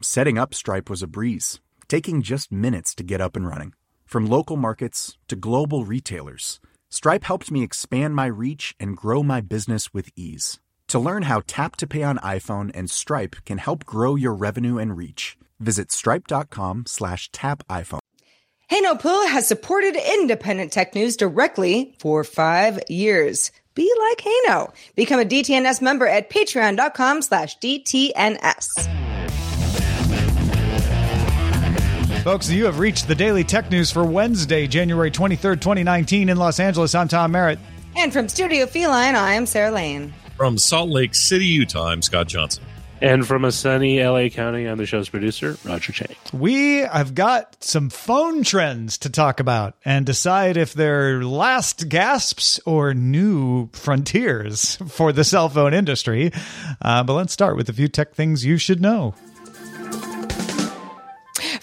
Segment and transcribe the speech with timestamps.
[0.00, 3.72] Setting up Stripe was a breeze, taking just minutes to get up and running.
[4.06, 9.40] From local markets to global retailers, Stripe helped me expand my reach and grow my
[9.40, 10.60] business with ease.
[10.88, 14.78] To learn how Tap to Pay on iPhone and Stripe can help grow your revenue
[14.78, 17.98] and reach, visit stripe.com slash tap iPhone.
[18.68, 23.50] Hey No Poo has supported independent tech news directly for five years.
[23.74, 24.72] Be like Hey No.
[24.94, 29.07] Become a DTNS member at patreon.com slash DTNS.
[32.28, 36.60] Folks, you have reached the daily tech news for Wednesday, January 23rd, 2019 in Los
[36.60, 36.94] Angeles.
[36.94, 37.58] I'm Tom Merritt.
[37.96, 40.12] And from Studio Feline, I am Sarah Lane.
[40.36, 42.64] From Salt Lake City, Utah, I'm Scott Johnson.
[43.00, 46.14] And from a sunny LA County, I'm the show's producer, Roger Chang.
[46.34, 52.60] We have got some phone trends to talk about and decide if they're last gasps
[52.66, 56.32] or new frontiers for the cell phone industry.
[56.82, 59.14] Uh, but let's start with a few tech things you should know.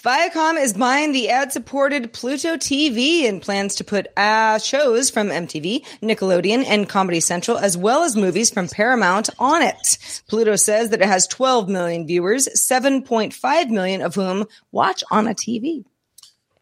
[0.06, 5.30] Viacom is buying the ad supported Pluto TV and plans to put uh, shows from
[5.30, 10.22] MTV, Nickelodeon, and Comedy Central, as well as movies from Paramount on it.
[10.28, 15.34] Pluto says that it has 12 million viewers, 7.5 million of whom watch on a
[15.34, 15.84] TV.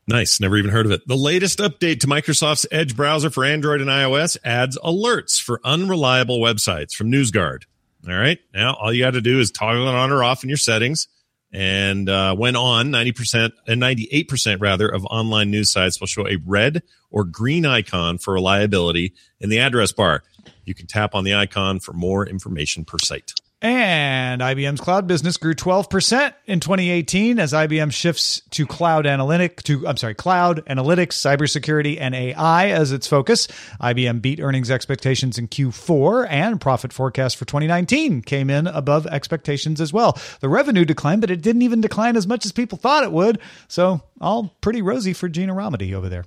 [0.09, 0.41] Nice.
[0.41, 1.07] Never even heard of it.
[1.07, 6.41] The latest update to Microsoft's Edge browser for Android and iOS adds alerts for unreliable
[6.41, 7.65] websites from NewsGuard.
[8.09, 8.39] All right.
[8.55, 11.09] Now, all you got to do is toggle it on or off in your settings
[11.55, 16.37] and uh, when on 90% and 98% rather of online news sites will show a
[16.45, 20.25] red or green icon for reliability in the address bar.
[20.65, 23.33] You can tap on the icon for more information per site
[23.65, 29.89] And IBM's cloud business grew 12% in 2018 as IBM shifts to cloud analytic to
[29.89, 33.49] I'm sorry, cloud analytics, cybersecurity and AI as its focus.
[33.81, 39.81] IBM beat earnings expectations in Q4 and profit forecast for 2019 came in above expectations
[39.81, 40.19] as well.
[40.41, 43.39] The revenue declined, but it didn't even decline as much as people thought it would.
[43.69, 46.27] So, all pretty rosy for Ginni Rometty over there.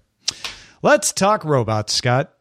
[0.82, 2.34] Let's talk robots, Scott.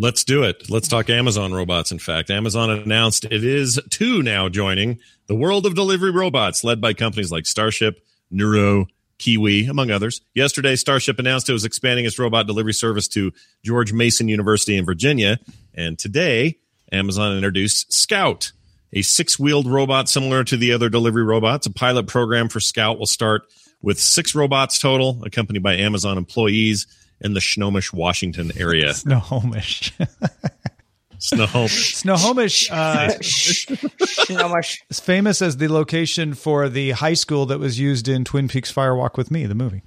[0.00, 0.70] Let's do it.
[0.70, 1.92] Let's talk Amazon robots.
[1.92, 6.80] In fact, Amazon announced it is too now joining the world of delivery robots, led
[6.80, 8.86] by companies like Starship, Nuro,
[9.18, 10.22] Kiwi, among others.
[10.34, 13.30] Yesterday, Starship announced it was expanding its robot delivery service to
[13.62, 15.38] George Mason University in Virginia.
[15.74, 16.56] And today,
[16.90, 18.52] Amazon introduced Scout,
[18.94, 21.66] a six wheeled robot similar to the other delivery robots.
[21.66, 23.42] A pilot program for Scout will start
[23.82, 26.86] with six robots total, accompanied by Amazon employees
[27.20, 28.94] in the Snohomish, Washington area.
[28.94, 29.92] Snohomish.
[31.18, 31.96] Snohomish.
[31.96, 34.82] Snohomish uh, Snohomish.
[34.88, 38.70] is famous as the location for the high school that was used in Twin Peaks
[38.70, 39.82] Fire Walk with Me, the movie.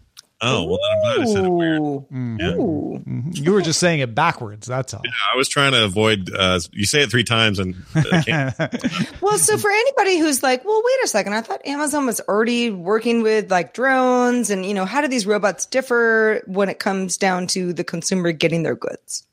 [0.45, 1.79] Oh, well, I'm glad I said it weird.
[1.81, 2.05] Ooh.
[2.11, 2.55] Yeah.
[2.55, 3.03] Ooh.
[3.33, 4.67] You were just saying it backwards.
[4.67, 5.01] That's all.
[5.05, 6.29] Yeah, I was trying to avoid.
[6.33, 8.55] Uh, you say it three times, and uh, can't.
[9.21, 12.69] Well, so for anybody who's like, well, wait a second, I thought Amazon was already
[12.71, 17.15] working with like drones and, you know, how do these robots differ when it comes
[17.17, 19.25] down to the consumer getting their goods?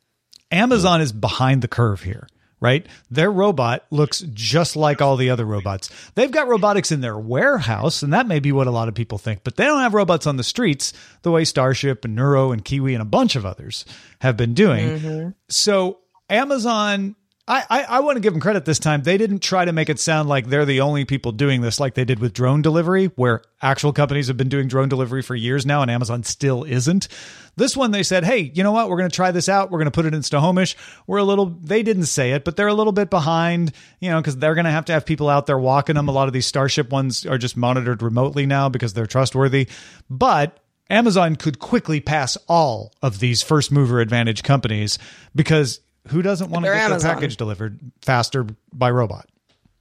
[0.53, 2.28] Amazon is behind the curve here,
[2.60, 2.87] right?
[3.10, 5.91] Their robot looks just like all the other robots.
[6.15, 9.19] They've got robotics in their warehouse, and that may be what a lot of people
[9.19, 10.92] think, but they don't have robots on the streets
[11.22, 13.84] the way Starship and Nuro and Kiwi and a bunch of others
[14.21, 14.98] have been doing.
[14.98, 15.28] Mm-hmm.
[15.48, 15.98] So
[16.28, 17.16] Amazon.
[17.50, 19.02] I, I, I want to give them credit this time.
[19.02, 21.94] They didn't try to make it sound like they're the only people doing this, like
[21.94, 25.66] they did with drone delivery, where actual companies have been doing drone delivery for years
[25.66, 27.08] now, and Amazon still isn't.
[27.56, 28.88] This one, they said, hey, you know what?
[28.88, 29.72] We're going to try this out.
[29.72, 30.76] We're going to put it in Snohomish.
[31.08, 34.20] We're a little, they didn't say it, but they're a little bit behind, you know,
[34.20, 36.06] because they're going to have to have people out there walking them.
[36.06, 39.66] A lot of these Starship ones are just monitored remotely now because they're trustworthy.
[40.08, 45.00] But Amazon could quickly pass all of these first mover advantage companies
[45.34, 46.98] because who doesn't want to get Amazon.
[46.98, 49.28] their package delivered faster by robot?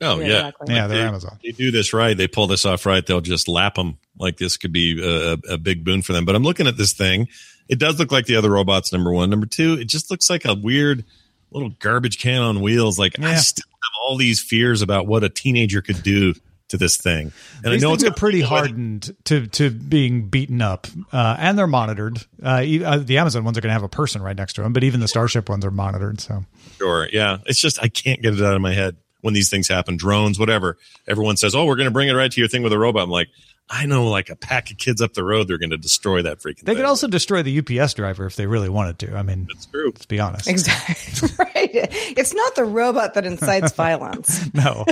[0.02, 0.76] Oh Yeah, yeah, exactly.
[0.76, 1.40] Yeah, they're they, Amazon.
[1.44, 2.16] They do this right.
[2.16, 3.06] They pull this off right.
[3.06, 6.26] They'll just lap them like this could be a, a big boon for them.
[6.26, 7.28] But I'm looking at this thing.
[7.68, 8.92] It does look like the other robots.
[8.92, 11.06] Number one, number two, it just looks like a weird
[11.52, 12.98] little garbage can on wheels.
[12.98, 16.34] Like I still have all these fears about what a teenager could do
[16.70, 17.32] to this thing.
[17.64, 21.68] And These I know it's pretty hardened to to being beaten up, uh, and they're
[21.68, 22.20] monitored.
[22.42, 24.74] Uh, uh, the Amazon ones are going to have a person right next to them,
[24.74, 26.22] but even the Starship ones are monitored.
[26.22, 26.46] So
[26.80, 27.10] Sure.
[27.12, 27.40] Yeah.
[27.46, 29.98] It's just, I can't get it out of my head when these things happen.
[29.98, 30.78] Drones, whatever.
[31.08, 33.04] Everyone says, oh, we're going to bring it right to your thing with a robot.
[33.04, 33.28] I'm like,
[33.72, 36.40] I know like a pack of kids up the road, they're going to destroy that
[36.40, 36.78] freaking they thing.
[36.78, 39.16] could also destroy the UPS driver if they really wanted to.
[39.16, 39.92] I mean, It's true.
[39.94, 40.48] let's be honest.
[40.48, 41.30] Exactly.
[41.40, 41.70] right.
[42.18, 44.52] It's not the robot that incites violence.
[44.56, 44.86] no,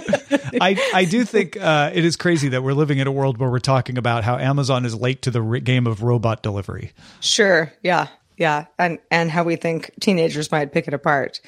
[0.61, 3.49] I I do think uh, it is crazy that we're living in a world where
[3.49, 6.91] we're talking about how Amazon is late to the r- game of robot delivery.
[7.19, 7.73] Sure.
[7.81, 8.07] Yeah.
[8.37, 8.65] Yeah.
[8.77, 11.41] And and how we think teenagers might pick it apart.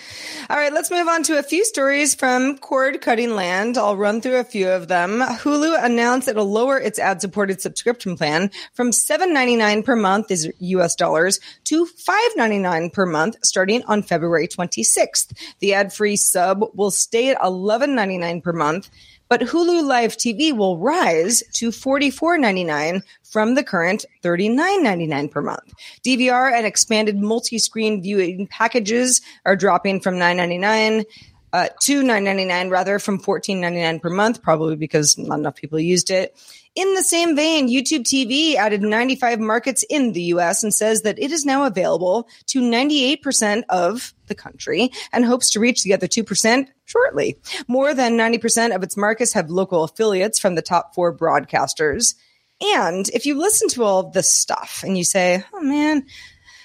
[0.50, 3.78] All right, let's move on to a few stories from cord cutting land.
[3.78, 5.20] I'll run through a few of them.
[5.20, 10.96] Hulu announced it'll lower its ad supported subscription plan from $7.99 per month is US
[10.96, 15.32] dollars to $5.99 per month starting on February 26th.
[15.60, 18.90] The ad-free sub will stay at $11.99 per month
[19.30, 25.74] but Hulu Live TV will rise to $44.99 from the current $39.99 per month.
[26.06, 31.06] DVR and expanded multi-screen viewing packages are dropping from $9.99
[31.52, 36.36] uh, to $9.99 rather from $14.99 per month, probably because not enough people used it.
[36.76, 41.20] In the same vein, YouTube TV added 95 markets in the US and says that
[41.20, 46.08] it is now available to 98% of the country and hopes to reach the other
[46.08, 47.38] 2% shortly.
[47.68, 52.14] More than 90% of its markets have local affiliates from the top four broadcasters.
[52.62, 56.06] And if you listen to all of this stuff and you say, oh man,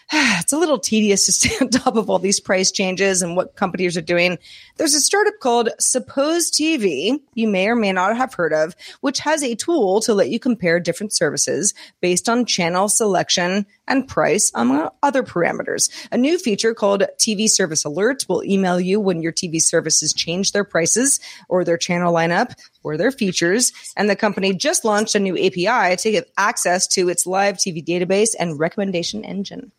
[0.12, 3.56] it's a little tedious to stay on top of all these price changes and what
[3.56, 4.38] companies are doing.
[4.76, 9.20] There's a startup called Suppose TV, you may or may not have heard of, which
[9.20, 14.50] has a tool to let you compare different services based on channel selection and price,
[14.54, 15.90] among other parameters.
[16.10, 20.52] A new feature called TV Service Alert will email you when your TV services change
[20.52, 23.72] their prices or their channel lineup or their features.
[23.96, 27.84] And the company just launched a new API to get access to its live TV
[27.84, 29.72] database and recommendation engine.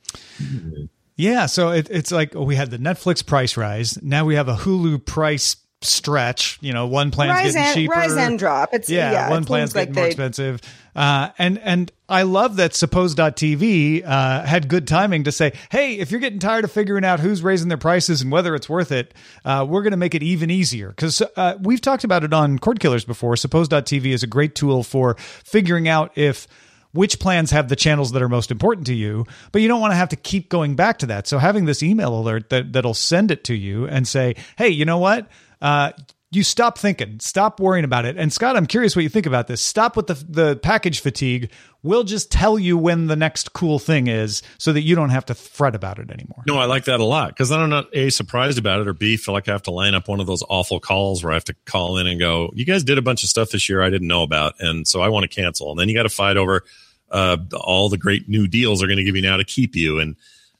[1.17, 4.01] Yeah, so it, it's like we had the Netflix price rise.
[4.01, 5.55] Now we have a Hulu price
[5.85, 6.57] stretch.
[6.61, 7.93] You know, one plan's rise getting and cheaper.
[7.93, 8.73] rise and drop.
[8.73, 10.61] It's yeah, yeah, one it plan's seems like getting more they- expensive.
[10.95, 16.11] Uh, and and I love that Suppose.tv uh, had good timing to say, hey, if
[16.11, 19.13] you're getting tired of figuring out who's raising their prices and whether it's worth it,
[19.43, 20.89] uh, we're going to make it even easier.
[20.89, 23.35] Because uh, we've talked about it on Cord Killers before.
[23.35, 26.47] Suppose.tv is a great tool for figuring out if
[26.93, 29.91] which plans have the channels that are most important to you, but you don't want
[29.91, 31.27] to have to keep going back to that.
[31.27, 34.85] So having this email alert that that'll send it to you and say, "Hey, you
[34.85, 35.27] know what?
[35.61, 35.91] Uh,
[36.31, 39.47] you stop thinking, stop worrying about it." And Scott, I'm curious what you think about
[39.47, 39.61] this.
[39.61, 41.51] Stop with the the package fatigue.
[41.81, 45.25] We'll just tell you when the next cool thing is, so that you don't have
[45.27, 46.43] to fret about it anymore.
[46.47, 48.93] No, I like that a lot because then I'm not a surprised about it or
[48.93, 51.35] b feel like I have to line up one of those awful calls where I
[51.35, 53.81] have to call in and go, "You guys did a bunch of stuff this year
[53.81, 56.09] I didn't know about, and so I want to cancel." And then you got to
[56.09, 56.63] fight over
[57.11, 59.99] uh, all the great new deals they're going to give you now to keep you,
[59.99, 60.15] and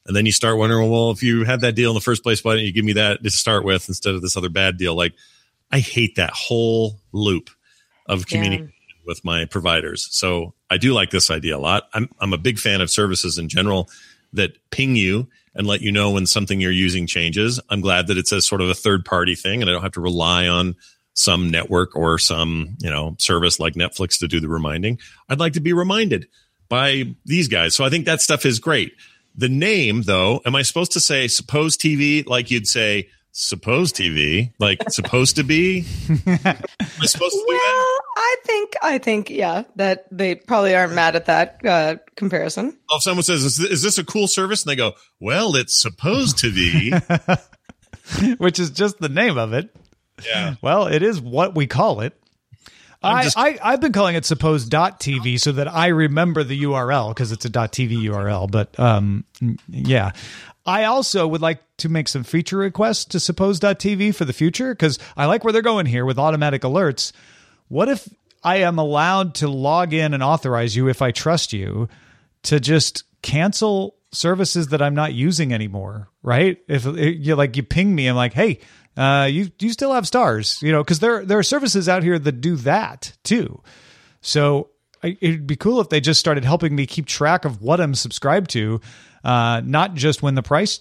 [0.06, 2.44] and then you start wondering, well, if you had that deal in the first place,
[2.44, 4.96] why didn't you give me that to start with instead of this other bad deal?
[4.96, 5.14] Like,
[5.72, 7.50] I hate that whole loop
[8.08, 8.72] of communication
[9.06, 10.08] with my providers.
[10.12, 11.90] So I do like this idea a lot.
[11.94, 13.90] I'm I'm a big fan of services in general
[14.34, 17.60] that ping you and let you know when something you're using changes.
[17.70, 19.94] I'm glad that it's a sort of a third party thing and I don't have
[19.94, 20.76] to rely on
[21.14, 25.00] some network or some, you know, service like Netflix to do the reminding.
[25.30, 26.28] I'd like to be reminded
[26.68, 27.74] by these guys.
[27.74, 28.94] So I think that stuff is great.
[29.38, 34.54] The name though, am I supposed to say suppose TV like you'd say suppose TV,
[34.60, 35.80] like supposed to be?
[36.10, 38.02] am I supposed to do Well, that?
[38.18, 42.78] I think I think yeah that they probably aren't mad at that uh, comparison.
[42.88, 44.64] Well, if someone says, is, is this a cool service?
[44.64, 46.94] And they go, well, it's supposed to be.
[48.38, 49.76] Which is just the name of it.
[50.26, 50.56] yeah.
[50.62, 52.14] Well, it is what we call it.
[53.06, 57.32] I, just- I, I've been calling it suppose.tv so that I remember the URL because
[57.32, 58.50] it's a .tv URL.
[58.50, 59.26] But um,
[59.70, 60.12] yeah,
[60.66, 64.98] I also would like to make some feature requests to suppose.tv for the future because
[65.16, 67.12] I like where they're going here with automatic alerts.
[67.68, 68.08] What if
[68.44, 71.90] I am allowed to log in and authorize you if I trust you
[72.44, 76.58] to just cancel services that I'm not using anymore, right?
[76.68, 78.60] If you like you ping me, I'm like, hey,
[78.98, 82.18] uh, you you still have Starz, you know, because there there are services out here
[82.18, 83.62] that do that too.
[84.22, 84.70] So
[85.04, 87.94] I, it'd be cool if they just started helping me keep track of what I'm
[87.94, 88.82] subscribed to,
[89.24, 90.80] uh, not just when the price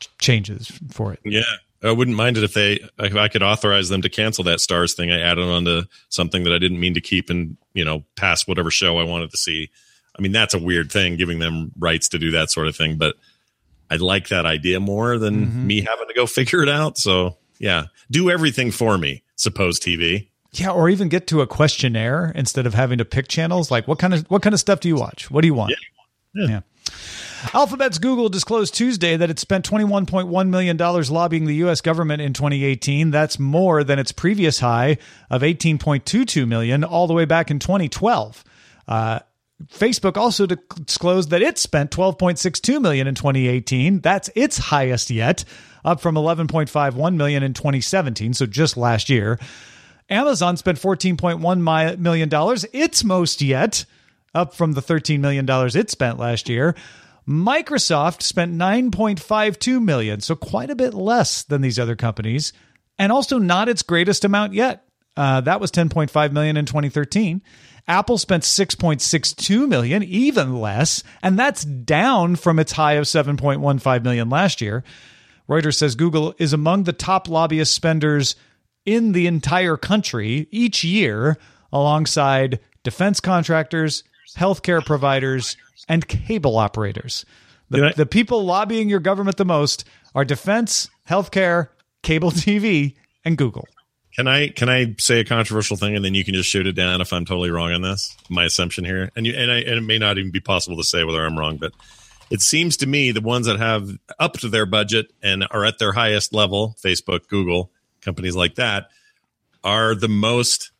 [0.00, 1.20] ch- changes for it.
[1.24, 1.42] Yeah.
[1.84, 4.94] I wouldn't mind it if they if I could authorize them to cancel that Starz
[4.94, 8.46] thing I added onto something that I didn't mean to keep and you know pass
[8.46, 9.70] whatever show I wanted to see.
[10.18, 12.96] I mean that's a weird thing giving them rights to do that sort of thing,
[12.98, 13.16] but
[13.90, 15.66] I like that idea more than Mm-hmm.
[15.66, 16.98] me having to go figure it out.
[16.98, 19.22] So yeah, do everything for me.
[19.36, 20.28] Suppose TV.
[20.52, 23.70] Yeah, or even get to a questionnaire instead of having to pick channels.
[23.70, 25.30] Like what kind of what kind of stuff do you watch?
[25.30, 25.74] What do you want?
[26.34, 26.46] Yeah.
[26.48, 26.60] yeah.
[27.54, 31.80] Alphabet's Google disclosed Tuesday that it spent $21.1 million lobbying the U.S.
[31.80, 33.10] government in 2018.
[33.10, 38.44] That's more than its previous high of 18.22 million all the way back in 2012.
[38.86, 39.20] Uh,
[39.68, 44.00] Facebook also disclosed that it spent 12.62 million in 2018.
[44.00, 45.44] That's its highest yet,
[45.84, 49.38] up from 11.51 million in 2017, so just last year.
[50.08, 53.84] Amazon spent 14.1 million dollars, its most yet,
[54.34, 56.74] up from the 13 million dollars it spent last year.
[57.26, 62.52] Microsoft spent 9.52 million, so quite a bit less than these other companies,
[62.98, 64.84] and also not its greatest amount yet.
[65.16, 67.42] Uh, that was 10.5 million in 2013.
[67.88, 74.30] Apple spent 6.62 million, even less, and that's down from its high of 7.15 million
[74.30, 74.84] last year.
[75.48, 78.36] Reuters says Google is among the top lobbyist spenders
[78.86, 81.36] in the entire country each year,
[81.72, 84.04] alongside defense contractors,
[84.36, 85.56] healthcare providers,
[85.88, 87.24] and cable operators.
[87.70, 89.84] The, the people lobbying your government the most
[90.14, 91.68] are defense, healthcare,
[92.02, 93.66] cable TV, and Google.
[94.14, 96.72] Can I can I say a controversial thing and then you can just shoot it
[96.72, 98.14] down if I'm totally wrong on this?
[98.28, 100.84] My assumption here, and you and, I, and it may not even be possible to
[100.84, 101.72] say whether I'm wrong, but
[102.30, 105.78] it seems to me the ones that have up to their budget and are at
[105.78, 107.70] their highest level, Facebook, Google,
[108.02, 108.90] companies like that,
[109.64, 110.72] are the most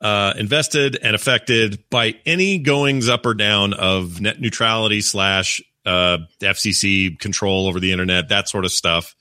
[0.00, 6.18] uh, invested and affected by any goings up or down of net neutrality slash uh,
[6.40, 9.14] FCC control over the internet, that sort of stuff.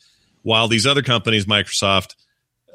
[0.43, 2.15] While these other companies, Microsoft,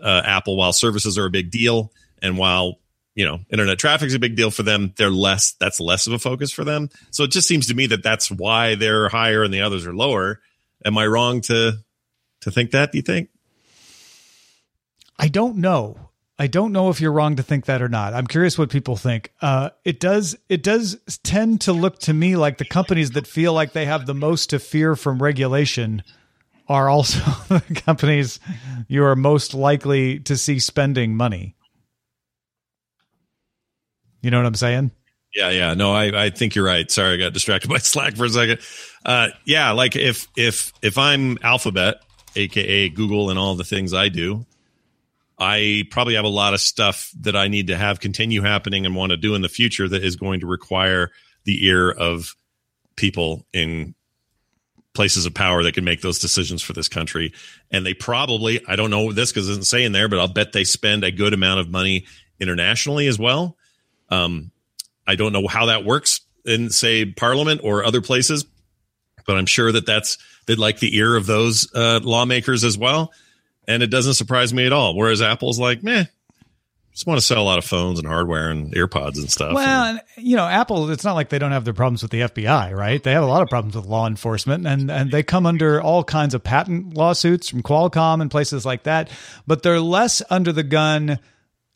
[0.03, 2.79] uh, Apple, while services are a big deal, and while
[3.15, 5.53] you know internet traffic is a big deal for them, they're less.
[5.53, 6.91] That's less of a focus for them.
[7.11, 9.95] So it just seems to me that that's why they're higher and the others are
[9.95, 10.41] lower.
[10.85, 11.79] Am I wrong to
[12.41, 12.93] to think that?
[12.93, 13.31] Do you think?
[15.19, 16.11] I don't know.
[16.39, 18.15] I don't know if you're wrong to think that or not.
[18.15, 19.33] I'm curious what people think.
[19.41, 20.37] Uh, it does.
[20.49, 24.07] It does tend to look to me like the companies that feel like they have
[24.07, 26.03] the most to fear from regulation
[26.69, 28.41] are also the companies
[28.89, 31.57] you are most likely to see spending money.
[34.21, 34.93] You know what I'm saying?
[35.35, 35.75] Yeah, yeah.
[35.75, 36.91] No, I, I think you're right.
[36.91, 38.61] Sorry, I got distracted by Slack for a second.
[39.05, 41.97] Uh, yeah, like if if if I'm Alphabet,
[42.37, 44.47] aka Google, and all the things I do,
[45.39, 48.95] I probably have a lot of stuff that I need to have continue happening and
[48.95, 51.11] want to do in the future that is going to require
[51.45, 52.37] the ear of
[52.97, 53.95] people in
[54.95, 57.33] places of power that can make those decisions for this country.
[57.71, 60.29] And they probably, I don't know this because it doesn't say in there, but I'll
[60.29, 62.07] bet they spend a good amount of money
[62.39, 63.57] internationally as well.
[64.11, 64.51] Um,
[65.07, 68.45] I don't know how that works in, say, Parliament or other places,
[69.27, 73.13] but I'm sure that that's they'd like the ear of those uh, lawmakers as well.
[73.67, 74.97] And it doesn't surprise me at all.
[74.97, 76.05] Whereas Apple's like, meh,
[76.93, 79.55] just want to sell a lot of phones and hardware and earpods and stuff.
[79.55, 80.91] Well, And- you know, Apple.
[80.91, 83.03] It's not like they don't have their problems with the FBI, right?
[83.03, 86.05] They have a lot of problems with law enforcement, and and they come under all
[86.05, 89.11] kinds of patent lawsuits from Qualcomm and places like that.
[89.47, 91.19] But they're less under the gun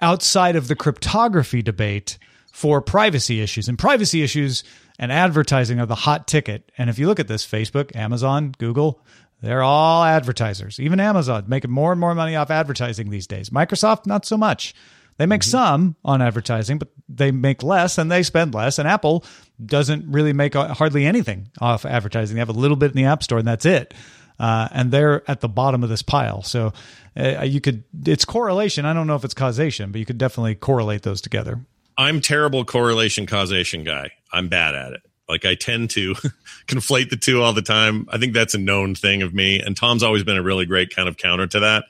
[0.01, 2.19] outside of the cryptography debate
[2.53, 3.69] for privacy issues.
[3.69, 4.65] And privacy issues
[4.99, 6.71] and advertising are the hot ticket.
[6.79, 9.01] And if you look at this, Facebook, Amazon, Google.
[9.43, 10.81] They're all advertisers.
[10.81, 13.51] Even Amazon making more and more money off advertising these days.
[13.51, 14.75] Microsoft, not so much.
[15.19, 18.79] They make some on advertising, but they make less and they spend less.
[18.79, 19.25] And Apple
[19.65, 22.35] doesn't really make hardly anything off advertising.
[22.35, 23.95] They have a little bit in the App Store, and that's it.
[24.39, 26.43] Uh, and they're at the bottom of this pile.
[26.43, 26.75] So
[27.19, 28.85] uh, you could, it's correlation.
[28.85, 31.61] I don't know if it's causation, but you could definitely correlate those together.
[31.97, 34.11] I'm terrible correlation causation guy.
[34.31, 35.01] I'm bad at it.
[35.27, 36.15] Like I tend to
[36.67, 38.07] conflate the two all the time.
[38.11, 39.61] I think that's a known thing of me.
[39.61, 41.85] And Tom's always been a really great kind of counter to that.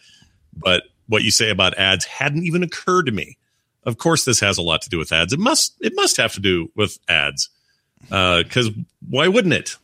[0.54, 3.36] But what you say about ads hadn't even occurred to me.
[3.84, 5.32] Of course, this has a lot to do with ads.
[5.32, 5.74] It must.
[5.80, 7.48] It must have to do with ads.
[8.08, 8.70] Because
[9.08, 9.76] why wouldn't it?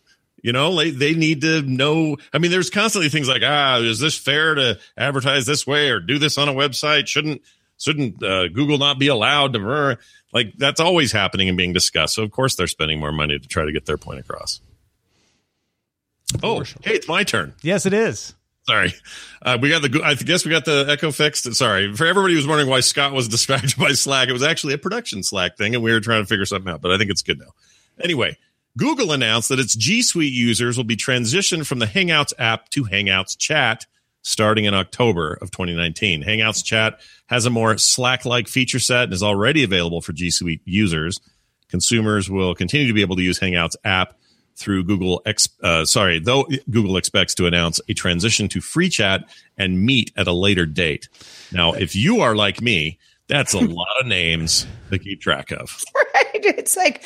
[0.42, 2.16] You know, they, they need to know.
[2.32, 6.00] I mean, there's constantly things like, ah, is this fair to advertise this way or
[6.00, 7.06] do this on a website?
[7.06, 7.42] Shouldn't
[7.78, 9.98] shouldn't uh, Google not be allowed to?
[10.32, 12.14] Like that's always happening and being discussed.
[12.14, 14.60] So of course they're spending more money to try to get their point across.
[16.42, 17.54] Oh, hey, it's my turn.
[17.62, 18.34] Yes, it is.
[18.68, 18.92] Sorry,
[19.42, 20.02] uh, we got the.
[20.04, 21.52] I guess we got the echo fixed.
[21.54, 24.28] Sorry for everybody who's wondering why Scott was distracted by Slack.
[24.28, 26.80] It was actually a production Slack thing, and we were trying to figure something out.
[26.80, 27.52] But I think it's good now.
[28.00, 28.36] Anyway,
[28.78, 32.84] Google announced that its G Suite users will be transitioned from the Hangouts app to
[32.84, 33.86] Hangouts Chat
[34.22, 36.22] starting in October of 2019.
[36.22, 40.30] Hangouts chat has a more Slack like feature set and is already available for G
[40.30, 41.20] Suite users.
[41.68, 44.14] Consumers will continue to be able to use Hangouts app
[44.62, 45.20] through Google.
[45.26, 49.24] Ex- uh, sorry, though Google expects to announce a transition to free chat
[49.58, 51.08] and Meet at a later date.
[51.52, 55.82] Now, if you are like me, that's a lot of names to keep track of.
[56.14, 56.44] Right.
[56.58, 57.02] It's like,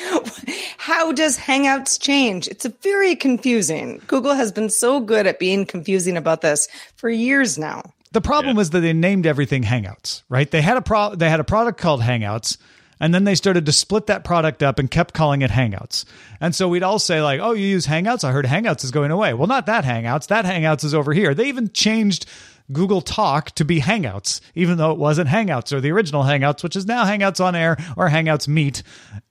[0.77, 2.47] how does Hangouts change?
[2.47, 4.01] It's a very confusing.
[4.07, 7.83] Google has been so good at being confusing about this for years now.
[8.13, 8.57] The problem Yeah.
[8.57, 10.49] was that they named everything Hangouts, right?
[10.49, 12.57] They had a pro- they had a product called Hangouts,
[12.99, 16.05] and then they started to split that product up and kept calling it Hangouts.
[16.41, 18.23] And so we'd all say like, "Oh, you use Hangouts?
[18.23, 20.27] I heard Hangouts is going away." Well, not that Hangouts.
[20.27, 21.33] That Hangouts is over here.
[21.33, 22.25] They even changed
[22.71, 26.75] Google Talk to be Hangouts, even though it wasn't Hangouts or the original Hangouts, which
[26.75, 28.83] is now Hangouts on Air or Hangouts Meet.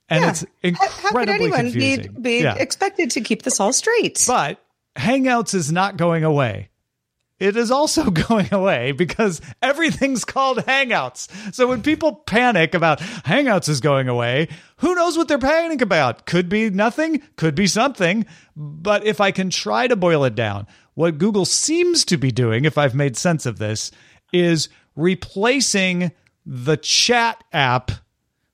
[0.08, 0.30] And Yeah.
[0.30, 2.54] it's How- How could incredibly anyone be, be Yeah.
[2.54, 4.24] expected to keep this all straight?
[4.26, 4.58] But
[4.96, 6.68] Hangouts is not going away.
[7.38, 11.54] It is also going away because everything's called Hangouts.
[11.54, 16.26] So when people panic about Hangouts is going away, who knows what they're panicking about?
[16.26, 18.26] Could be nothing, could be something.
[18.56, 22.64] But if I can try to boil it down, what Google seems to be doing,
[22.64, 23.90] if I've made sense of this,
[24.32, 26.12] is replacing
[26.46, 27.90] the chat app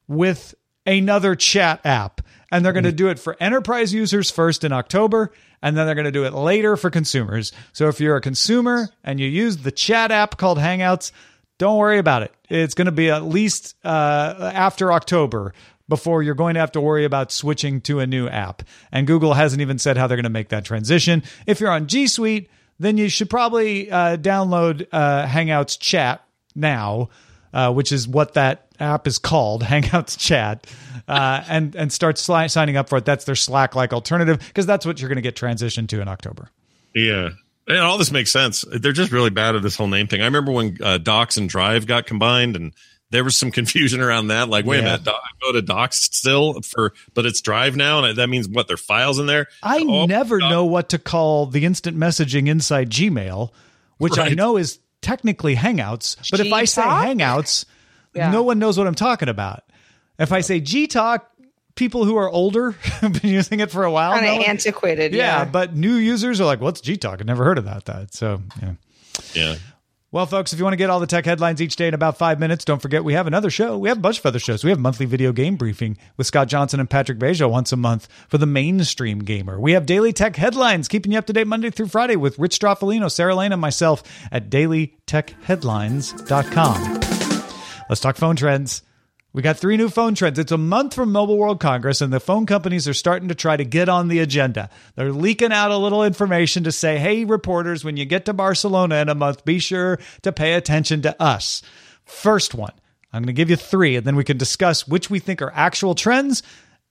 [0.08, 0.54] with
[0.86, 2.20] another chat app.
[2.50, 2.96] And they're going to mm.
[2.96, 6.34] do it for enterprise users first in October, and then they're going to do it
[6.34, 7.52] later for consumers.
[7.72, 11.12] So if you're a consumer and you use the chat app called Hangouts,
[11.58, 12.34] don't worry about it.
[12.48, 15.54] It's going to be at least uh, after October
[15.88, 18.62] before you're going to have to worry about switching to a new app.
[18.90, 21.22] And Google hasn't even said how they're going to make that transition.
[21.46, 27.10] If you're on G Suite, then you should probably uh, download uh, Hangouts Chat now,
[27.52, 30.66] uh, which is what that app is called, Hangouts Chat,
[31.08, 33.04] uh, and and start sli- signing up for it.
[33.04, 36.08] That's their Slack like alternative because that's what you're going to get transitioned to in
[36.08, 36.50] October.
[36.94, 37.30] Yeah.
[37.68, 38.64] And all this makes sense.
[38.70, 40.20] They're just really bad at this whole name thing.
[40.20, 42.72] I remember when uh, Docs and Drive got combined, and
[43.10, 44.48] there was some confusion around that.
[44.48, 44.82] Like, wait Yeah.
[44.82, 48.48] a minute, Doc, go to Docs still for, but it's Drive now, and that means
[48.48, 48.66] what?
[48.66, 49.46] Their files in there.
[49.62, 53.50] I Oh, never Doc- know what to call the instant messaging inside Gmail,
[53.98, 56.16] which I know is technically Hangouts.
[56.32, 57.64] But if I say Hangouts,
[58.14, 58.30] Yeah.
[58.30, 59.64] no one knows what I'm talking about.
[60.18, 61.28] If I say G Talk,
[61.74, 64.12] people who are older have been using it for a while.
[64.12, 65.14] kind of antiquated.
[65.14, 65.44] yeah, Yeah.
[65.46, 67.20] but new users are like, "What's G Talk?
[67.20, 68.72] I've never heard about that." So, yeah.
[69.34, 69.54] Yeah.
[70.10, 72.18] Well, folks, if you want to get all the tech headlines each day in about
[72.18, 73.78] five minutes, don't forget we have another show.
[73.78, 74.62] We have a bunch of other shows.
[74.62, 78.08] We have monthly video game briefing with Scott Johnson and Patrick Beja once a month
[78.28, 79.58] for the mainstream gamer.
[79.58, 82.60] We have daily tech headlines, keeping you up to date Monday through Friday with Rich
[82.60, 87.11] Stroffolino, Sarah Lane, and myself at dailytechheadlines.com.
[87.92, 88.80] Let's talk phone trends.
[89.34, 90.38] We got three new phone trends.
[90.38, 93.54] It's a month from Mobile World Congress, and the phone companies are starting to try
[93.54, 94.70] to get on the agenda.
[94.94, 98.94] They're leaking out a little information to say, hey, reporters, when you get to Barcelona
[98.94, 101.60] in a month, be sure to pay attention to us.
[102.06, 102.72] First one,
[103.12, 105.52] I'm going to give you three, and then we can discuss which we think are
[105.52, 106.42] actual trends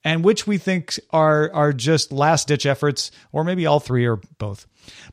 [0.04, 4.20] and which we think are, are just last ditch efforts, or maybe all three or
[4.38, 4.68] both.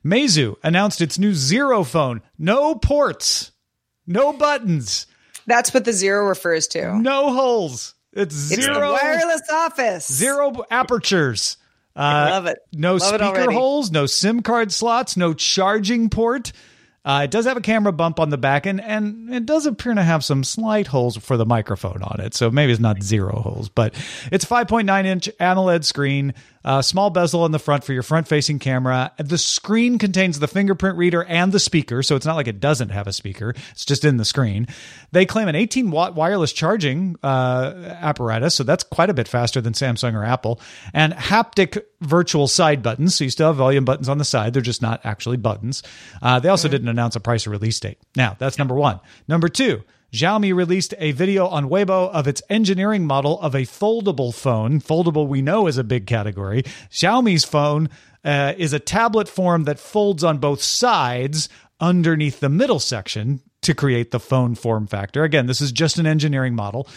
[0.05, 2.21] Meizu announced its new Zero phone.
[2.37, 3.53] No ports,
[4.05, 5.07] no buttons.
[5.49, 6.97] That's what the zero refers to.
[6.97, 7.95] No holes.
[8.13, 10.11] It's It's the zero wireless office.
[10.11, 11.57] zero apertures.
[11.95, 12.59] Uh, love it.
[12.71, 13.53] No Love speaker already.
[13.53, 16.53] holes, no SIM card slots, no charging port.
[17.03, 19.93] Uh, it does have a camera bump on the back, and, and it does appear
[19.93, 22.33] to have some slight holes for the microphone on it.
[22.35, 23.93] So maybe it's not zero holes, but
[24.31, 28.27] it's a 5.9 inch AMOLED screen, uh, small bezel in the front for your front
[28.27, 29.11] facing camera.
[29.17, 32.89] The screen contains the fingerprint reader and the speaker, so it's not like it doesn't
[32.89, 34.67] have a speaker, it's just in the screen.
[35.11, 39.61] They claim an 18 watt wireless charging uh, apparatus, so that's quite a bit faster
[39.61, 40.59] than Samsung or Apple,
[40.93, 43.15] and haptic virtual side buttons.
[43.15, 45.83] So you still have volume buttons on the side, they're just not actually buttons.
[46.21, 47.97] Uh, they also didn't announce a price or release date.
[48.15, 48.99] Now, that's number one.
[49.27, 54.33] Number two, Xiaomi released a video on Weibo of its engineering model of a foldable
[54.33, 54.79] phone.
[54.81, 56.63] Foldable, we know, is a big category.
[56.89, 57.89] Xiaomi's phone
[58.23, 63.73] uh, is a tablet form that folds on both sides underneath the middle section to
[63.73, 65.23] create the phone form factor.
[65.23, 66.87] Again, this is just an engineering model.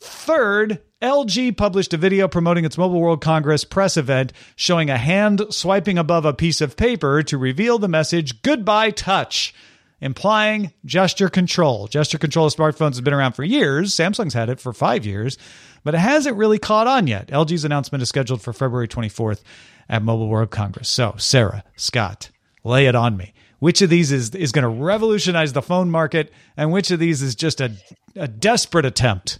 [0.00, 5.42] Third, LG published a video promoting its Mobile World Congress press event showing a hand
[5.50, 9.54] swiping above a piece of paper to reveal the message Goodbye Touch,
[10.00, 11.86] implying gesture control.
[11.86, 13.94] Gesture control of smartphones has been around for years.
[13.94, 15.38] Samsung's had it for five years,
[15.82, 17.28] but it hasn't really caught on yet.
[17.28, 19.42] LG's announcement is scheduled for February 24th
[19.88, 20.88] at Mobile World Congress.
[20.88, 22.30] So, Sarah, Scott,
[22.64, 23.32] lay it on me.
[23.58, 27.22] Which of these is, is going to revolutionize the phone market, and which of these
[27.22, 27.72] is just a,
[28.14, 29.38] a desperate attempt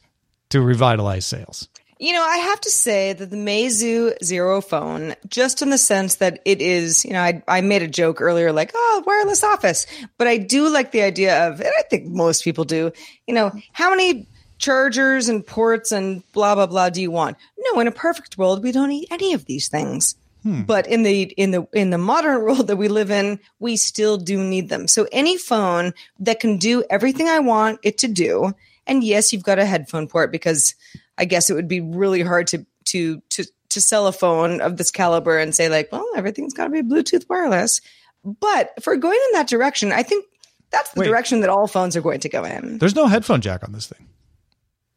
[0.50, 1.68] to revitalize sales?
[2.04, 6.16] You know, I have to say that the Meizu Zero phone, just in the sense
[6.16, 9.86] that it is, you know, I, I made a joke earlier, like, oh, wireless office.
[10.18, 12.92] But I do like the idea of, and I think most people do,
[13.26, 17.38] you know, how many chargers and ports and blah, blah, blah do you want?
[17.56, 20.14] No, in a perfect world, we don't need any of these things.
[20.42, 20.64] Hmm.
[20.64, 24.18] But in the in the in the modern world that we live in, we still
[24.18, 24.88] do need them.
[24.88, 28.52] So any phone that can do everything I want it to do,
[28.86, 30.74] and yes, you've got a headphone port because
[31.18, 34.76] I guess it would be really hard to to to to sell a phone of
[34.76, 37.80] this caliber and say like, well, everything's got to be Bluetooth wireless.
[38.24, 40.26] But for going in that direction, I think
[40.70, 41.06] that's the Wait.
[41.06, 42.78] direction that all phones are going to go in.
[42.78, 44.08] There's no headphone jack on this thing.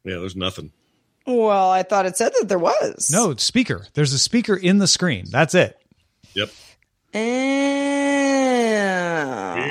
[0.03, 0.71] Yeah, there's nothing.
[1.25, 3.11] Well, I thought it said that there was.
[3.11, 3.85] No speaker.
[3.93, 5.25] There's a speaker in the screen.
[5.29, 5.77] That's it.
[6.33, 6.51] Yep.
[7.13, 7.21] Eh,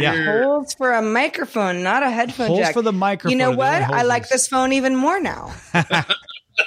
[0.01, 0.43] Yeah.
[0.45, 2.73] Holes for a microphone, not a headphone Holes jack.
[2.75, 3.33] for the microphone.
[3.33, 3.83] You know what?
[3.83, 5.55] I like this phone even more now.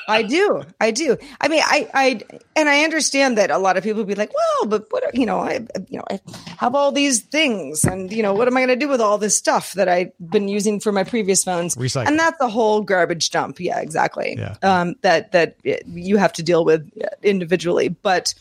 [0.08, 0.62] I do.
[0.80, 1.18] I do.
[1.42, 2.22] I mean, I, I,
[2.56, 5.26] and I understand that a lot of people be like, well, but what, are- you
[5.26, 6.20] know, I, you know, I
[6.58, 9.18] have all these things and, you know, what am I going to do with all
[9.18, 11.76] this stuff that I've been using for my previous phones?
[11.76, 12.08] Recycle.
[12.08, 13.60] And that's the whole garbage dump.
[13.60, 14.36] Yeah, exactly.
[14.38, 14.58] Yeah.
[14.62, 16.88] Um, that, that you have to deal with
[17.24, 17.88] individually.
[17.90, 18.36] But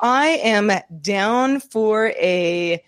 [0.00, 2.82] I am down for a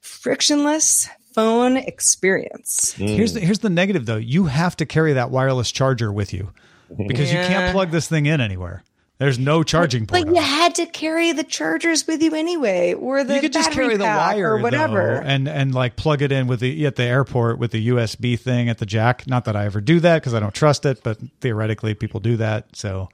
[0.00, 2.94] frictionless phone experience.
[2.98, 3.16] Mm.
[3.16, 4.16] Here's the here's the negative though.
[4.16, 6.52] You have to carry that wireless charger with you
[6.90, 7.06] mm-hmm.
[7.06, 8.82] because you can't plug this thing in anywhere.
[9.18, 10.24] There's no charging port.
[10.24, 13.70] But you had to carry the chargers with you anyway, or the you could just
[13.70, 15.20] battery carry the pack wire or whatever.
[15.22, 18.36] though, and and like plug it in with the at the airport with the USB
[18.36, 19.28] thing at the jack.
[19.28, 22.36] Not that I ever do that because I don't trust it, but theoretically people do
[22.38, 22.74] that.
[22.74, 23.10] So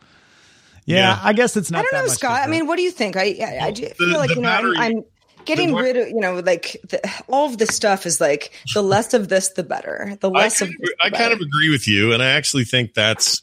[0.89, 1.21] yeah, Yeah.
[1.23, 1.81] I guess it's not.
[1.81, 2.41] I don't that know, much Scott.
[2.43, 3.17] I mean, what do you think?
[3.17, 5.05] I I, I do feel like the you know I'm, I'm
[5.45, 8.83] getting the rid of you know like the, all of this stuff is like the
[8.83, 10.17] less of this the better.
[10.21, 12.23] The I less kind, of of, this, the I kind of agree with you, and
[12.23, 13.43] I actually think that's.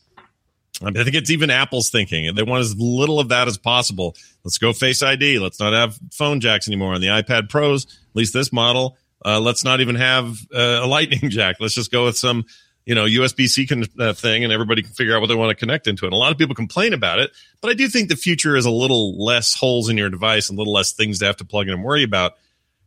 [0.82, 2.34] I, I think it's even Apple's thinking.
[2.36, 4.16] They want as little of that as possible.
[4.44, 5.40] Let's go Face ID.
[5.40, 7.86] Let's not have phone jacks anymore on the iPad Pros.
[7.86, 8.98] At least this model.
[9.24, 11.58] Uh, let's not even have uh, a Lightning jack.
[11.60, 12.46] Let's just go with some,
[12.86, 15.50] you know, USB C con- uh, thing, and everybody can figure out what they want
[15.50, 16.10] to connect into it.
[16.10, 18.66] And a lot of people complain about it, but I do think the future is
[18.66, 21.46] a little less holes in your device and a little less things to have to
[21.46, 22.34] plug in and worry about.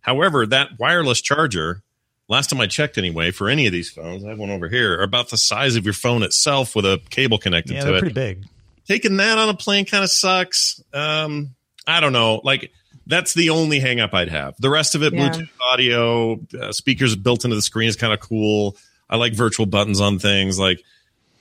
[0.01, 1.83] However, that wireless charger,
[2.29, 5.01] last time I checked anyway, for any of these phones, I have one over here,
[5.01, 7.97] are about the size of your phone itself with a cable connected yeah, to they're
[7.97, 8.01] it.
[8.01, 8.45] pretty big.
[8.87, 10.81] Taking that on a plane kind of sucks.
[10.95, 11.57] Um,
[11.87, 12.41] I don't know.
[12.45, 12.71] Like,
[13.07, 14.55] that's the only hang up I'd have.
[14.59, 15.31] The rest of it, Yeah.
[15.31, 18.77] Bluetooth audio, uh, speakers built into the screen is kind of cool.
[19.09, 20.59] I like virtual buttons on things.
[20.59, 20.83] Like,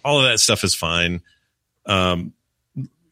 [0.04, 1.22] all of that stuff is fine.
[1.86, 2.34] Um,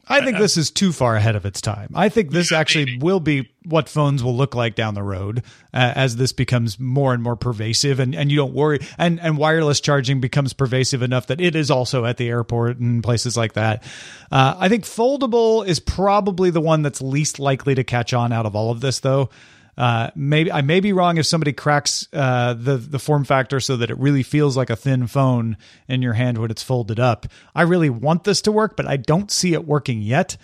[0.07, 1.89] I think this is too far ahead of its time.
[1.95, 5.39] I think this actually will be what phones will look like down the road
[5.73, 8.79] uh, as this becomes more and more pervasive, and, and you don't worry.
[8.99, 13.03] And and wireless charging becomes pervasive enough that it is also at the airport and
[13.03, 13.83] places like that.
[14.31, 18.45] Uh, I think foldable is probably the one that's least likely to catch on out
[18.45, 19.31] of all of this, though.
[19.77, 23.77] Uh, maybe I may be wrong if somebody cracks uh, the the form factor so
[23.77, 25.57] that it really feels like a thin phone
[25.87, 27.25] in your hand when it's folded up.
[27.53, 30.37] I really want this to work, but I don't see it working yet.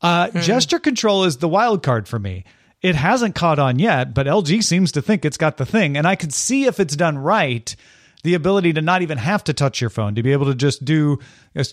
[0.00, 2.44] Uh, Gesture control is the wild card for me.
[2.80, 6.06] It hasn't caught on yet, but LG seems to think it's got the thing, and
[6.06, 7.74] I could see if it's done right,
[8.22, 10.84] the ability to not even have to touch your phone, to be able to just
[10.84, 11.18] do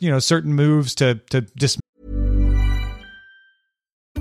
[0.02, 1.78] you know certain moves to to dis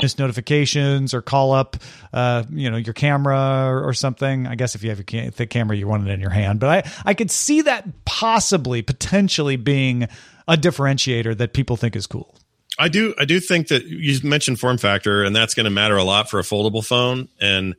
[0.00, 1.76] Miss notifications or call up,
[2.12, 4.46] uh, you know, your camera or, or something.
[4.46, 6.60] I guess if you have your ca- the camera, you want it in your hand.
[6.60, 10.08] But I, I could see that possibly, potentially being
[10.46, 12.34] a differentiator that people think is cool.
[12.78, 13.14] I do.
[13.18, 16.30] I do think that you mentioned form factor, and that's going to matter a lot
[16.30, 17.28] for a foldable phone.
[17.40, 17.74] And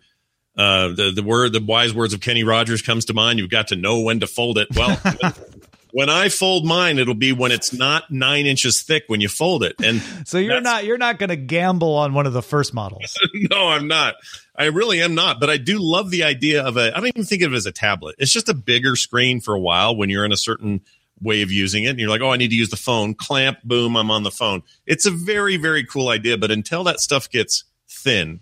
[0.57, 3.39] uh, the the word, the wise words of Kenny Rogers comes to mind.
[3.39, 4.67] You've got to know when to fold it.
[4.75, 4.99] Well,
[5.91, 9.63] when I fold mine, it'll be when it's not nine inches thick when you fold
[9.63, 9.75] it.
[9.83, 13.17] And So you're not you're not going to gamble on one of the first models.
[13.33, 14.15] no, I'm not.
[14.55, 15.39] I really am not.
[15.39, 16.91] But I do love the idea of a.
[16.95, 18.15] I don't even think of it as a tablet.
[18.19, 20.81] It's just a bigger screen for a while when you're in a certain
[21.21, 21.89] way of using it.
[21.89, 23.13] And you're like, oh, I need to use the phone.
[23.13, 24.63] Clamp, boom, I'm on the phone.
[24.85, 26.37] It's a very, very cool idea.
[26.37, 28.41] But until that stuff gets thin,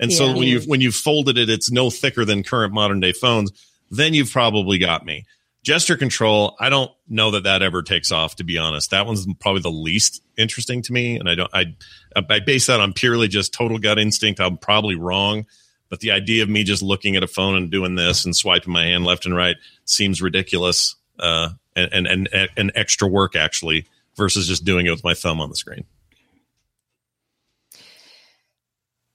[0.00, 3.12] and so when you when you've folded it, it's no thicker than current modern day
[3.12, 3.50] phones.
[3.90, 5.24] Then you've probably got me.
[5.68, 8.36] Gesture control, I don't know that that ever takes off.
[8.36, 11.50] To be honest, that one's probably the least interesting to me, and I don't.
[11.52, 11.76] I
[12.16, 14.40] I base that on purely just total gut instinct.
[14.40, 15.44] I'm probably wrong,
[15.90, 18.72] but the idea of me just looking at a phone and doing this and swiping
[18.72, 23.84] my hand left and right seems ridiculous, uh, and, and and and extra work actually
[24.16, 25.84] versus just doing it with my thumb on the screen.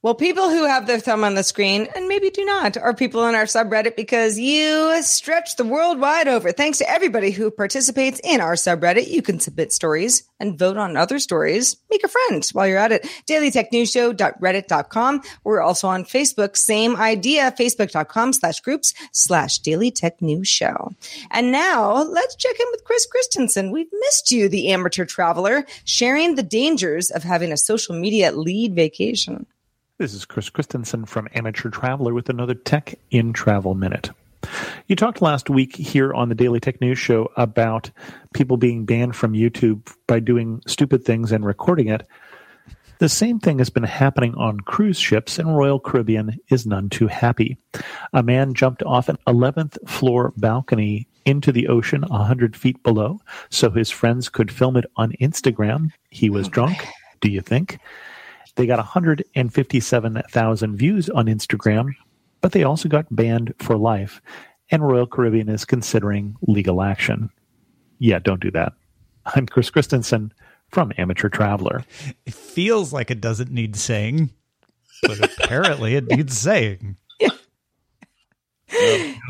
[0.04, 3.22] Well, people who have their thumb on the screen and maybe do not are people
[3.22, 6.52] on our subreddit because you stretch the world wide over.
[6.52, 9.08] Thanks to everybody who participates in our subreddit.
[9.08, 11.78] You can submit stories and vote on other stories.
[11.90, 13.04] Make a friend while you're at it.
[13.26, 15.22] dailytechnewsshow.reddit.com.
[15.42, 16.58] We're also on Facebook.
[16.58, 17.54] Same idea.
[17.58, 20.92] Facebook.com slash groups slash Daily Tech News Show.
[21.30, 23.70] And now let's check in with Chris Christensen.
[23.70, 28.74] We've missed you, the amateur traveler, sharing the dangers of having a social media lead
[28.74, 29.46] vacation.
[29.96, 34.10] This is Chris Christensen from Amateur Traveler with another Tech in Travel Minute.
[34.88, 37.92] You talked last week here on the Daily Tech News Show about
[38.34, 42.04] people being banned from YouTube by doing stupid things and recording it.
[42.98, 47.06] The same thing has been happening on cruise ships, and Royal Caribbean is none too
[47.06, 47.56] happy.
[48.12, 53.70] A man jumped off an 11th floor balcony into the ocean 100 feet below so
[53.70, 55.92] his friends could film it on Instagram.
[56.10, 56.84] He was drunk,
[57.20, 57.78] do you think?
[58.56, 61.94] They got 157,000 views on Instagram,
[62.40, 64.20] but they also got banned for life.
[64.70, 67.30] And Royal Caribbean is considering legal action.
[67.98, 68.72] Yeah, don't do that.
[69.34, 70.32] I'm Chris Christensen
[70.70, 71.84] from Amateur Traveler.
[72.26, 74.30] It feels like it doesn't need saying,
[75.02, 76.96] but apparently it needs saying.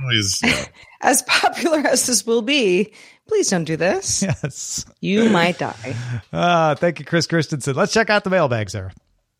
[0.03, 0.41] Always,
[1.03, 2.93] As popular as this will be,
[3.29, 4.23] please don't do this.
[4.23, 4.87] Yes.
[5.01, 5.95] You might die.
[6.33, 7.75] Ah, thank you, Chris Christensen.
[7.77, 8.93] Let's check out the mailbag, Sarah.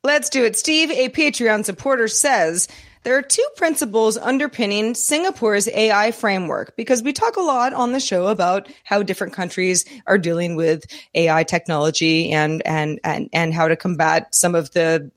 [0.05, 0.55] Let's do it.
[0.55, 2.69] Steve, a Patreon supporter, says
[3.05, 8.01] there are two principles underpinning Singapore's AI framework because we talk a lot on the
[8.01, 13.67] show about how different countries are dealing with AI technology and and and and how
[13.67, 15.11] to combat some of the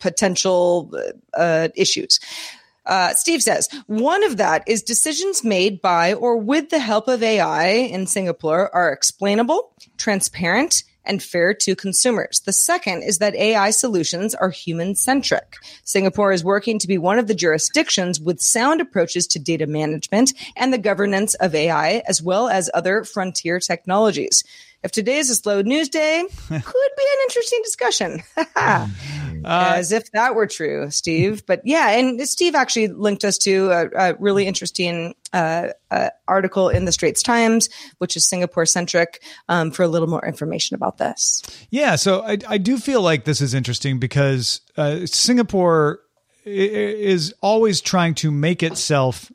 [0.00, 0.90] potential
[1.34, 2.18] uh, issues.
[2.86, 7.22] Uh, Steve says one of that is decisions made by or with the help of
[7.22, 12.40] AI in Singapore are explainable, transparent, and fair to consumers.
[12.40, 15.56] The second is that AI solutions are human centric.
[15.84, 20.32] Singapore is working to be one of the jurisdictions with sound approaches to data management
[20.56, 24.44] and the governance of AI, as well as other frontier technologies.
[24.84, 28.22] If today is a slow news day, could be an interesting discussion.
[29.46, 31.44] As if that were true, Steve.
[31.46, 36.68] But yeah, and Steve actually linked us to a, a really interesting uh, uh, article
[36.68, 40.98] in the Straits Times, which is Singapore centric, um, for a little more information about
[40.98, 41.42] this.
[41.70, 46.00] Yeah, so I, I do feel like this is interesting because uh, Singapore
[46.44, 49.32] is always trying to make itself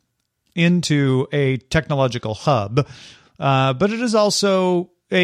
[0.55, 2.87] into a technological hub,
[3.39, 5.17] uh, but it is also a,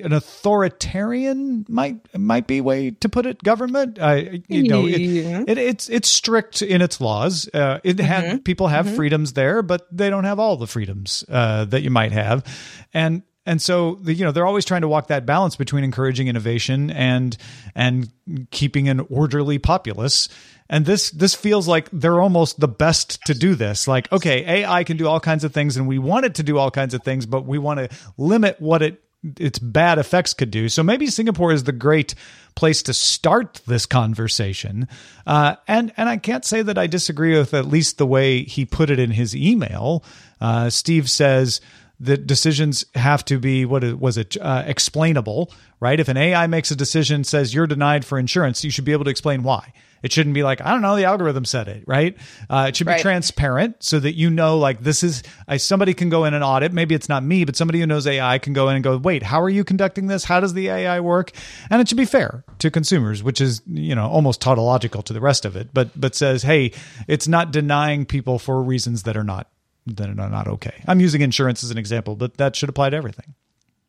[0.02, 3.98] an authoritarian might might be way to put it government.
[4.00, 5.44] I you know it, Yeah.
[5.46, 7.48] it, it's it's strict in its laws.
[7.52, 11.64] Uh, it had people have freedoms there, but they don't have all the freedoms uh,
[11.66, 12.44] that you might have,
[12.92, 16.28] and and so the, you know they're always trying to walk that balance between encouraging
[16.28, 17.36] innovation and
[17.74, 18.08] and
[18.50, 20.28] keeping an orderly populace.
[20.68, 23.88] And this this feels like they're almost the best to do this.
[23.88, 26.58] Like, okay, AI can do all kinds of things, and we want it to do
[26.58, 29.02] all kinds of things, but we want to limit what it
[29.38, 30.68] its bad effects could do.
[30.68, 32.14] So maybe Singapore is the great
[32.54, 34.88] place to start this conversation.
[35.26, 38.64] Uh, and and I can't say that I disagree with at least the way he
[38.64, 40.04] put it in his email.
[40.40, 41.60] Uh, Steve says
[42.00, 46.00] that decisions have to be what was it uh, explainable, right?
[46.00, 49.04] If an AI makes a decision says you're denied for insurance, you should be able
[49.04, 49.72] to explain why.
[50.02, 52.16] It shouldn't be like I don't know the algorithm said it, right?
[52.48, 53.00] Uh, it should be Right.
[53.00, 56.72] transparent so that you know like this is I, somebody can go in and audit.
[56.72, 59.22] Maybe it's not me, but somebody who knows AI can go in and go, wait,
[59.22, 60.24] how are you conducting this?
[60.24, 61.32] How does the AI work?
[61.70, 65.20] And it should be fair to consumers, which is you know almost tautological to the
[65.20, 66.72] rest of it, but but says, hey,
[67.06, 69.48] it's not denying people for reasons that are not
[69.86, 70.82] that are not okay.
[70.86, 73.34] I'm using insurance as an example, but that should apply to everything.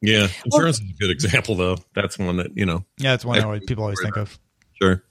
[0.01, 1.77] Yeah, insurance is a good example, though.
[1.93, 2.85] That's one that you know.
[2.97, 4.39] Yeah, that's one I people always think of.
[4.81, 5.03] Sure.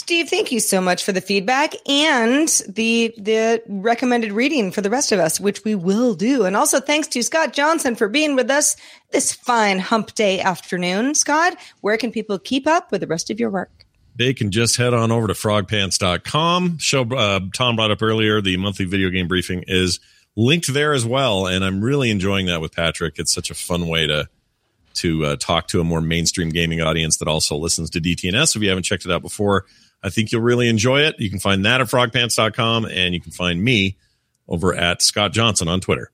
[0.00, 4.88] Steve, thank you so much for the feedback and the the recommended reading for the
[4.88, 6.46] rest of us, which we will do.
[6.46, 8.76] And also thanks to Scott Johnson for being with us
[9.10, 11.14] this fine hump day afternoon.
[11.14, 13.84] Scott, where can people keep up with the rest of your work?
[14.16, 16.78] They can just head on over to frogpants.com.
[16.78, 20.00] Show uh, Tom brought up earlier, the monthly video game briefing is
[20.34, 21.46] linked there as well.
[21.46, 23.18] And I'm really enjoying that with Patrick.
[23.18, 24.30] It's such a fun way to
[24.94, 28.56] to uh, talk to a more mainstream gaming audience that also listens to DTNS.
[28.56, 29.66] If you haven't checked it out before,
[30.02, 31.16] I think you'll really enjoy it.
[31.18, 33.96] You can find that at frogpants.com and you can find me
[34.48, 36.10] over at Scott Johnson on Twitter.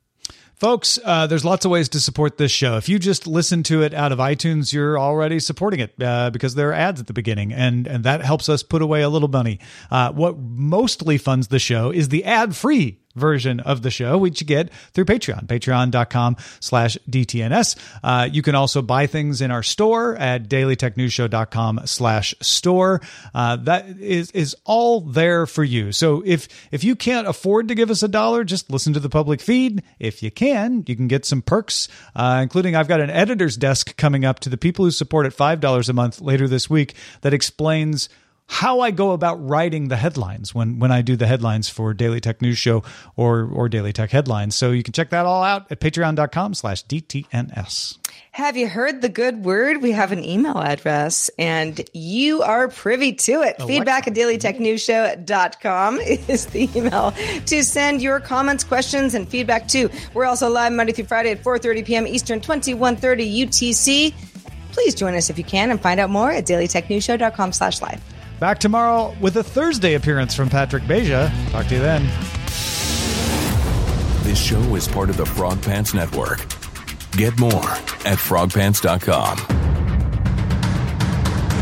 [0.57, 2.79] Folks, uh, there's lots of ways to support this show.
[2.79, 6.55] If you just listen to it out of iTunes, you're already supporting it uh, because
[6.55, 9.29] there are ads at the beginning, and and that helps us put away a little
[9.29, 9.61] money.
[9.91, 14.47] Uh, what mostly funds the show is the ad-free version of the show, which you
[14.47, 17.77] get through Patreon, patreon.com slash DTNS.
[18.05, 23.01] Uh, you can also buy things in our store at dailytechnewsshow.com slash store.
[23.35, 25.93] Uh, that is, is all there for you.
[25.93, 29.09] So if, if you can't afford to give us a dollar, just listen to the
[29.09, 29.83] public feed.
[29.99, 33.97] If you can, you can get some perks, uh, including I've got an editor's desk
[33.97, 37.35] coming up to the people who support at $5 a month later this week that
[37.35, 38.09] explains
[38.49, 42.21] how I go about writing the headlines when when I do the headlines for Daily
[42.21, 42.83] Tech News Show
[43.17, 44.55] or or Daily Tech Headlines.
[44.55, 47.99] So you can check that all out at patreon.com slash DTNS.
[48.33, 49.83] Have you heard the good word?
[49.83, 53.61] We have an email address and you are privy to it.
[53.63, 57.13] Feedback at dailytechnewsshow.com is the email
[57.47, 59.91] to send your comments, questions, and feedback to.
[60.13, 62.07] We're also live Monday through Friday at 4.30 p.m.
[62.07, 64.15] Eastern, 2130 UTC.
[64.73, 68.03] Please join us if you can and find out more at dailytechnewsshow.com slash live.
[68.39, 71.31] Back tomorrow with a Thursday appearance from Patrick Beja.
[71.53, 72.03] Talk to you then.
[74.23, 76.41] This show is part of the Frog Pants Network.
[77.13, 77.71] Get more
[78.05, 79.39] at frogpants.com.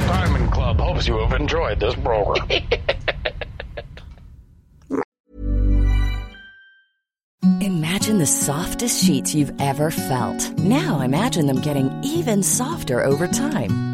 [0.07, 2.49] Diamond Club hopes you have enjoyed this program.
[7.61, 10.51] Imagine the softest sheets you've ever felt.
[10.59, 13.94] Now imagine them getting even softer over time.